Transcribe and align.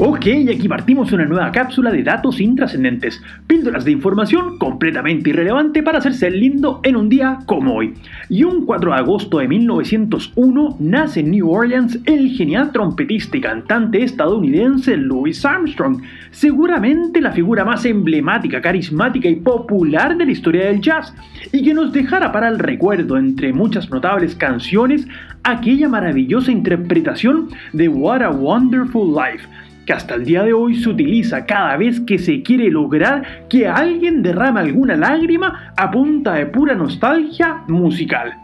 Ok, 0.00 0.26
aquí 0.48 0.68
partimos 0.68 1.10
una 1.10 1.24
nueva 1.24 1.50
cápsula 1.50 1.90
de 1.90 2.04
datos 2.04 2.40
intrascendentes, 2.40 3.20
píldoras 3.48 3.84
de 3.84 3.90
información 3.90 4.56
completamente 4.56 5.30
irrelevante 5.30 5.82
para 5.82 5.98
hacerse 5.98 6.30
lindo 6.30 6.78
en 6.84 6.94
un 6.94 7.08
día 7.08 7.40
como 7.46 7.74
hoy. 7.74 7.94
Y 8.28 8.44
un 8.44 8.64
4 8.64 8.92
de 8.92 8.96
agosto 8.96 9.38
de 9.38 9.48
1901 9.48 10.76
nace 10.78 11.18
en 11.18 11.32
New 11.32 11.50
Orleans 11.50 11.98
el 12.04 12.30
genial 12.30 12.70
trompetista 12.70 13.38
y 13.38 13.40
cantante 13.40 14.04
estadounidense 14.04 14.96
Louis 14.96 15.44
Armstrong, 15.44 16.00
seguramente 16.30 17.20
la 17.20 17.32
figura 17.32 17.64
más 17.64 17.84
emblemática, 17.84 18.60
carismática 18.60 19.28
y 19.28 19.34
popular 19.34 20.16
de 20.16 20.26
la 20.26 20.30
historia 20.30 20.66
del 20.66 20.80
jazz, 20.80 21.12
y 21.50 21.64
que 21.64 21.74
nos 21.74 21.92
dejara 21.92 22.30
para 22.30 22.46
el 22.46 22.60
recuerdo, 22.60 23.18
entre 23.18 23.52
muchas 23.52 23.90
notables 23.90 24.36
canciones, 24.36 25.08
aquella 25.42 25.88
maravillosa 25.88 26.52
interpretación 26.52 27.48
de 27.72 27.88
What 27.88 28.22
a 28.22 28.30
Wonderful 28.30 29.12
Life 29.12 29.44
que 29.88 29.94
hasta 29.94 30.16
el 30.16 30.26
día 30.26 30.42
de 30.42 30.52
hoy 30.52 30.74
se 30.74 30.90
utiliza 30.90 31.46
cada 31.46 31.74
vez 31.78 31.98
que 32.00 32.18
se 32.18 32.42
quiere 32.42 32.70
lograr 32.70 33.46
que 33.48 33.66
alguien 33.66 34.22
derrame 34.22 34.60
alguna 34.60 34.96
lágrima 34.96 35.72
a 35.78 35.90
punta 35.90 36.34
de 36.34 36.44
pura 36.44 36.74
nostalgia 36.74 37.62
musical. 37.68 38.34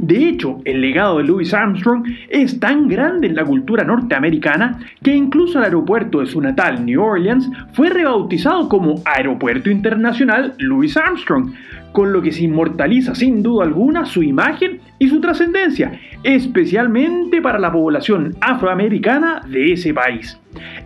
De 0.00 0.28
hecho, 0.28 0.58
el 0.64 0.80
legado 0.80 1.18
de 1.18 1.22
Louis 1.22 1.54
Armstrong 1.54 2.04
es 2.28 2.58
tan 2.58 2.88
grande 2.88 3.28
en 3.28 3.36
la 3.36 3.44
cultura 3.44 3.84
norteamericana 3.84 4.80
que 5.00 5.14
incluso 5.14 5.58
el 5.58 5.66
aeropuerto 5.66 6.18
de 6.18 6.26
su 6.26 6.40
natal 6.40 6.84
New 6.84 7.00
Orleans 7.00 7.48
fue 7.74 7.90
rebautizado 7.90 8.68
como 8.68 9.00
Aeropuerto 9.04 9.70
Internacional 9.70 10.54
Louis 10.58 10.96
Armstrong, 10.96 11.52
con 11.92 12.12
lo 12.12 12.20
que 12.20 12.32
se 12.32 12.42
inmortaliza 12.42 13.14
sin 13.14 13.40
duda 13.40 13.66
alguna 13.66 14.04
su 14.04 14.24
imagen 14.24 14.80
y 14.98 15.08
su 15.08 15.20
trascendencia, 15.20 15.92
especialmente 16.24 17.40
para 17.40 17.60
la 17.60 17.70
población 17.70 18.34
afroamericana 18.40 19.42
de 19.48 19.74
ese 19.74 19.94
país 19.94 20.36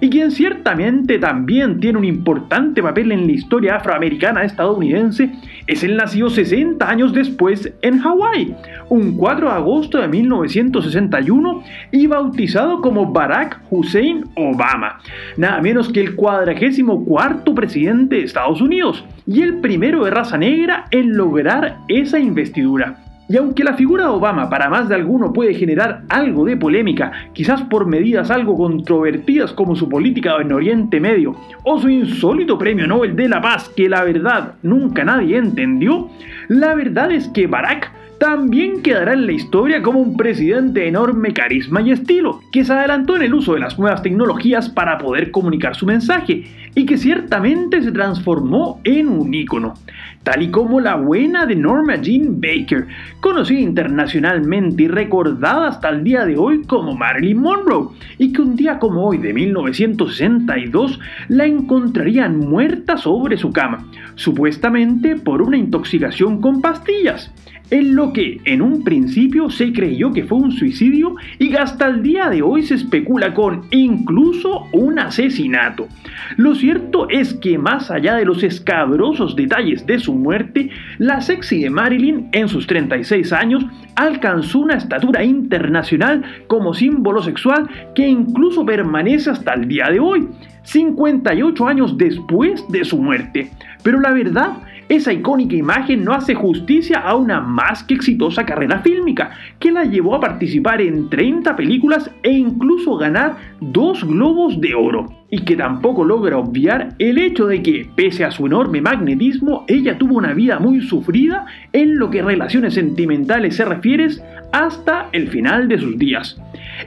y 0.00 0.10
quien 0.10 0.30
ciertamente 0.30 1.18
también 1.18 1.80
tiene 1.80 1.98
un 1.98 2.04
importante 2.04 2.82
papel 2.82 3.12
en 3.12 3.26
la 3.26 3.32
historia 3.32 3.76
afroamericana 3.76 4.44
estadounidense, 4.44 5.30
es 5.66 5.84
el 5.84 5.96
nacido 5.96 6.28
60 6.28 6.88
años 6.88 7.12
después 7.12 7.72
en 7.82 7.98
Hawái, 7.98 8.54
un 8.88 9.16
4 9.16 9.48
de 9.48 9.54
agosto 9.54 9.98
de 9.98 10.08
1961 10.08 11.62
y 11.92 12.06
bautizado 12.06 12.80
como 12.80 13.12
Barack 13.12 13.60
Hussein 13.70 14.24
Obama, 14.36 14.98
nada 15.36 15.60
menos 15.60 15.88
que 15.88 16.00
el 16.00 16.16
cuadragésimo 16.16 17.04
cuarto 17.04 17.54
presidente 17.54 18.16
de 18.16 18.24
Estados 18.24 18.60
Unidos 18.60 19.04
y 19.26 19.42
el 19.42 19.58
primero 19.58 20.04
de 20.04 20.10
raza 20.10 20.36
negra 20.36 20.86
en 20.90 21.16
lograr 21.16 21.78
esa 21.88 22.18
investidura. 22.18 23.11
Y 23.32 23.38
aunque 23.38 23.64
la 23.64 23.72
figura 23.72 24.04
de 24.04 24.10
Obama 24.10 24.50
para 24.50 24.68
más 24.68 24.90
de 24.90 24.94
alguno 24.94 25.32
puede 25.32 25.54
generar 25.54 26.02
algo 26.10 26.44
de 26.44 26.58
polémica, 26.58 27.12
quizás 27.32 27.62
por 27.62 27.86
medidas 27.86 28.30
algo 28.30 28.58
controvertidas 28.58 29.54
como 29.54 29.74
su 29.74 29.88
política 29.88 30.36
en 30.38 30.52
Oriente 30.52 31.00
Medio 31.00 31.34
o 31.64 31.80
su 31.80 31.88
insólito 31.88 32.58
premio 32.58 32.86
Nobel 32.86 33.16
de 33.16 33.30
la 33.30 33.40
Paz 33.40 33.70
que 33.74 33.88
la 33.88 34.04
verdad 34.04 34.56
nunca 34.62 35.02
nadie 35.06 35.38
entendió, 35.38 36.10
la 36.48 36.74
verdad 36.74 37.10
es 37.10 37.26
que 37.28 37.46
Barack 37.46 37.90
también 38.22 38.82
quedará 38.82 39.14
en 39.14 39.26
la 39.26 39.32
historia 39.32 39.82
como 39.82 39.98
un 39.98 40.16
presidente 40.16 40.78
de 40.78 40.86
enorme 40.86 41.32
carisma 41.32 41.82
y 41.82 41.90
estilo, 41.90 42.40
que 42.52 42.64
se 42.64 42.72
adelantó 42.72 43.16
en 43.16 43.22
el 43.22 43.34
uso 43.34 43.54
de 43.54 43.58
las 43.58 43.80
nuevas 43.80 44.00
tecnologías 44.00 44.68
para 44.68 44.96
poder 44.98 45.32
comunicar 45.32 45.74
su 45.74 45.86
mensaje 45.86 46.44
y 46.76 46.86
que 46.86 46.98
ciertamente 46.98 47.82
se 47.82 47.90
transformó 47.90 48.80
en 48.84 49.08
un 49.08 49.34
ícono, 49.34 49.74
tal 50.22 50.40
y 50.40 50.52
como 50.52 50.78
la 50.78 50.94
buena 50.94 51.46
de 51.46 51.56
Norma 51.56 51.96
Jean 51.96 52.40
Baker, 52.40 52.86
conocida 53.18 53.58
internacionalmente 53.58 54.84
y 54.84 54.86
recordada 54.86 55.66
hasta 55.66 55.88
el 55.88 56.04
día 56.04 56.24
de 56.24 56.36
hoy 56.36 56.62
como 56.62 56.94
Marilyn 56.94 57.38
Monroe, 57.40 57.88
y 58.18 58.32
que 58.32 58.40
un 58.40 58.54
día 58.54 58.78
como 58.78 59.04
hoy 59.04 59.18
de 59.18 59.34
1962 59.34 61.00
la 61.26 61.46
encontrarían 61.46 62.38
muerta 62.38 62.96
sobre 62.98 63.36
su 63.36 63.50
cama, 63.50 63.84
supuestamente 64.14 65.16
por 65.16 65.42
una 65.42 65.56
intoxicación 65.56 66.40
con 66.40 66.60
pastillas 66.60 67.32
en 67.72 67.96
lo 67.96 68.12
que 68.12 68.38
en 68.44 68.60
un 68.60 68.84
principio 68.84 69.48
se 69.48 69.72
creyó 69.72 70.12
que 70.12 70.24
fue 70.24 70.36
un 70.36 70.52
suicidio 70.52 71.14
y 71.38 71.56
hasta 71.56 71.86
el 71.86 72.02
día 72.02 72.28
de 72.28 72.42
hoy 72.42 72.62
se 72.62 72.74
especula 72.74 73.32
con 73.32 73.62
incluso 73.70 74.66
un 74.72 74.98
asesinato. 74.98 75.88
Lo 76.36 76.54
cierto 76.54 77.08
es 77.08 77.32
que 77.32 77.56
más 77.56 77.90
allá 77.90 78.16
de 78.16 78.26
los 78.26 78.42
escabrosos 78.42 79.36
detalles 79.36 79.86
de 79.86 79.98
su 79.98 80.12
muerte, 80.12 80.68
la 80.98 81.22
sexy 81.22 81.62
de 81.62 81.70
Marilyn 81.70 82.28
en 82.32 82.46
sus 82.46 82.66
36 82.66 83.32
años 83.32 83.64
alcanzó 83.94 84.58
una 84.58 84.74
estatura 84.74 85.24
internacional 85.24 86.22
como 86.48 86.74
símbolo 86.74 87.22
sexual 87.22 87.70
que 87.94 88.06
incluso 88.06 88.66
permanece 88.66 89.30
hasta 89.30 89.54
el 89.54 89.66
día 89.66 89.88
de 89.90 89.98
hoy, 89.98 90.28
58 90.64 91.66
años 91.66 91.96
después 91.96 92.68
de 92.68 92.84
su 92.84 92.98
muerte. 92.98 93.50
Pero 93.82 93.98
la 93.98 94.12
verdad 94.12 94.58
esa 94.88 95.12
icónica 95.12 95.56
imagen 95.56 96.04
no 96.04 96.12
hace 96.12 96.34
justicia 96.34 96.98
a 96.98 97.14
una 97.14 97.40
más 97.40 97.82
que 97.84 97.94
exitosa 97.94 98.44
carrera 98.44 98.80
fílmica, 98.80 99.30
que 99.58 99.72
la 99.72 99.84
llevó 99.84 100.14
a 100.14 100.20
participar 100.20 100.80
en 100.80 101.08
30 101.08 101.56
películas 101.56 102.10
e 102.22 102.32
incluso 102.32 102.96
ganar 102.96 103.36
dos 103.60 104.04
globos 104.04 104.60
de 104.60 104.74
oro 104.74 105.21
y 105.34 105.38
que 105.46 105.56
tampoco 105.56 106.04
logra 106.04 106.36
obviar 106.36 106.90
el 106.98 107.16
hecho 107.16 107.46
de 107.46 107.62
que, 107.62 107.88
pese 107.96 108.22
a 108.22 108.30
su 108.30 108.44
enorme 108.44 108.82
magnetismo, 108.82 109.64
ella 109.66 109.96
tuvo 109.96 110.18
una 110.18 110.34
vida 110.34 110.58
muy 110.58 110.82
sufrida 110.82 111.46
en 111.72 111.96
lo 111.96 112.10
que 112.10 112.20
relaciones 112.20 112.74
sentimentales 112.74 113.56
se 113.56 113.64
refiere 113.64 114.08
hasta 114.52 115.08
el 115.12 115.28
final 115.28 115.68
de 115.68 115.78
sus 115.78 115.98
días. 115.98 116.38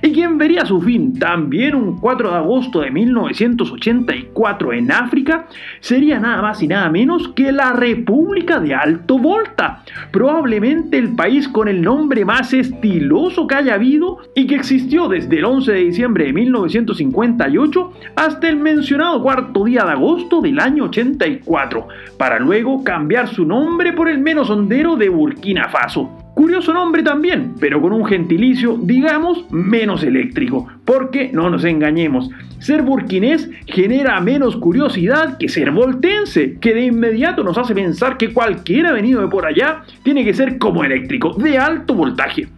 Y 0.02 0.12
quien 0.12 0.38
vería 0.38 0.66
su 0.66 0.82
fin 0.82 1.18
también 1.18 1.74
un 1.76 1.98
4 2.00 2.30
de 2.30 2.36
agosto 2.36 2.82
de 2.82 2.92
1984 2.92 4.74
en 4.74 4.92
África 4.92 5.48
sería 5.80 6.20
nada 6.20 6.42
más 6.42 6.62
y 6.62 6.68
nada 6.68 6.90
menos 6.90 7.30
que 7.30 7.52
la 7.52 7.74
República 7.74 8.60
de 8.60 8.76
Alto 8.76 9.18
Volta, 9.18 9.84
probablemente 10.12 10.98
el 10.98 11.16
país 11.16 11.48
con 11.48 11.68
el 11.68 11.82
nombre 11.82 12.26
más 12.26 12.54
estiloso 12.54 13.48
que 13.48 13.56
haya 13.56 13.74
habido 13.76 14.20
y 14.36 14.46
que 14.48 14.56
existió 14.56 15.08
desde 15.08 15.40
el 15.40 15.46
11 15.46 15.72
de 15.72 15.80
diciembre 15.80 16.26
de 16.26 16.34
1958 16.34 17.92
hasta 18.36 18.50
el 18.50 18.58
mencionado 18.58 19.24
cuarto 19.24 19.64
día 19.64 19.86
de 19.86 19.92
agosto 19.92 20.42
del 20.42 20.60
año 20.60 20.84
84, 20.86 21.88
para 22.18 22.38
luego 22.38 22.84
cambiar 22.84 23.30
su 23.30 23.46
nombre 23.46 23.94
por 23.94 24.10
el 24.10 24.20
menos 24.20 24.50
hondero 24.50 24.98
de 24.98 25.08
Burkina 25.08 25.70
Faso. 25.70 26.10
Curioso 26.34 26.74
nombre 26.74 27.02
también, 27.02 27.56
pero 27.62 27.82
con 27.82 27.94
un 27.94 28.04
gentilicio, 28.04 28.78
digamos, 28.78 29.50
menos 29.52 30.04
eléctrico, 30.04 30.68
porque 30.84 31.32
no 31.32 31.50
nos 31.50 31.64
engañemos, 31.64 32.30
ser 32.60 32.82
burkinés 32.82 33.50
genera 33.68 34.20
menos 34.20 34.58
curiosidad 34.58 35.38
que 35.38 35.48
ser 35.48 35.72
voltense, 35.72 36.58
que 36.60 36.74
de 36.74 36.88
inmediato 36.88 37.42
nos 37.42 37.58
hace 37.58 37.74
pensar 37.74 38.18
que 38.18 38.34
cualquiera 38.34 38.92
venido 38.92 39.22
de 39.22 39.30
por 39.30 39.46
allá 39.46 39.84
tiene 40.04 40.26
que 40.26 40.34
ser 40.34 40.58
como 40.58 40.84
eléctrico, 40.84 41.32
de 41.36 41.58
alto 41.58 41.96
voltaje. 41.96 42.50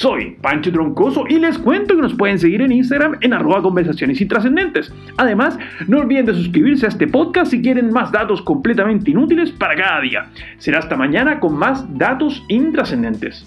Soy 0.00 0.30
Pancho 0.40 0.72
Troncoso 0.72 1.26
y 1.28 1.38
les 1.38 1.58
cuento 1.58 1.94
que 1.94 2.00
nos 2.00 2.14
pueden 2.14 2.38
seguir 2.38 2.62
en 2.62 2.72
Instagram 2.72 3.18
en 3.20 3.34
arroba 3.34 3.60
conversaciones 3.60 4.18
intrascendentes. 4.18 4.90
Además, 5.18 5.58
no 5.88 5.98
olviden 5.98 6.24
de 6.24 6.32
suscribirse 6.32 6.86
a 6.86 6.88
este 6.88 7.06
podcast 7.06 7.50
si 7.50 7.60
quieren 7.60 7.92
más 7.92 8.10
datos 8.10 8.40
completamente 8.40 9.10
inútiles 9.10 9.50
para 9.50 9.76
cada 9.76 10.00
día. 10.00 10.30
Será 10.56 10.78
hasta 10.78 10.96
mañana 10.96 11.38
con 11.38 11.54
más 11.54 11.84
datos 11.98 12.42
intrascendentes. 12.48 13.44